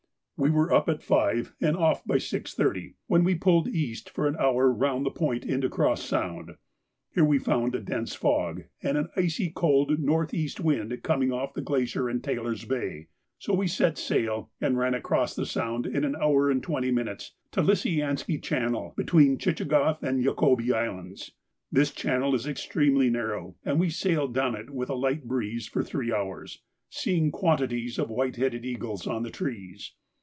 We 0.43 0.49
were 0.49 0.73
up 0.73 0.89
at 0.89 1.03
five 1.03 1.53
and 1.61 1.77
off 1.77 2.03
by 2.03 2.15
6.30, 2.17 2.95
when 3.05 3.23
we 3.23 3.35
pulled 3.35 3.67
east 3.67 4.09
for 4.09 4.27
an 4.27 4.35
hour 4.39 4.71
round 4.71 5.05
the 5.05 5.11
point 5.11 5.45
into 5.45 5.69
Cross 5.69 6.01
Sound. 6.05 6.53
Here 7.13 7.23
we 7.23 7.37
found 7.37 7.75
a 7.75 7.79
dense 7.79 8.15
fog 8.15 8.63
and 8.81 8.97
an 8.97 9.09
icy 9.15 9.51
cold 9.51 9.99
north 9.99 10.33
east 10.33 10.59
wind 10.59 10.97
coming 11.03 11.31
off 11.31 11.53
the 11.53 11.61
glacier 11.61 12.09
in 12.09 12.21
Taylor's 12.23 12.65
Bay, 12.65 13.09
so 13.37 13.53
we 13.53 13.67
set 13.67 13.99
sail 13.99 14.49
and 14.59 14.79
ran 14.79 14.95
across 14.95 15.35
the 15.35 15.45
Sound 15.45 15.85
in 15.85 16.03
an 16.03 16.15
hour 16.19 16.49
and 16.49 16.63
twenty 16.63 16.89
minutes 16.89 17.33
to 17.51 17.61
Lisianski 17.61 18.41
Channel, 18.41 18.95
between 18.97 19.37
Tchitchagoff 19.37 20.01
and 20.01 20.23
Jacobi 20.23 20.73
Islands. 20.73 21.33
This 21.71 21.91
channel 21.91 22.33
is 22.33 22.47
extremely 22.47 23.11
narrow, 23.11 23.57
and 23.63 23.79
we 23.79 23.91
sailed 23.91 24.33
down 24.33 24.55
it 24.55 24.71
with 24.71 24.89
a 24.89 24.95
light 24.95 25.25
breeze 25.25 25.67
for 25.67 25.83
three 25.83 26.11
hours, 26.11 26.63
seeing 26.89 27.29
quantities 27.31 27.99
of 27.99 28.09
white 28.09 28.37
headed 28.37 28.65
eagles 28.65 29.05
on 29.05 29.21
the 29.21 29.29
trees. 29.29 29.93